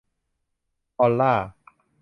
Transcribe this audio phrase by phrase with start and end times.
[0.99, 1.33] ออลล่า